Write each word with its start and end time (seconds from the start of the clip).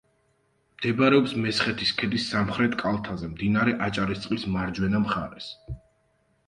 მდებარეობს 0.77 1.35
მესხეთის 1.43 1.91
ქედის 1.99 2.25
სამხრეთ 2.33 2.75
კალთაზე, 2.81 3.31
მდინარე 3.37 3.77
აჭარისწყლის 3.91 4.51
მარჯვენა 4.57 5.05
მხარეს. 5.09 5.55